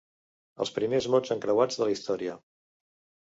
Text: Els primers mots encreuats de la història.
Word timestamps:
Els 0.63 0.71
primers 0.77 1.07
mots 1.15 1.33
encreuats 1.35 1.79
de 1.81 1.85
la 1.87 1.91
història. 1.97 2.39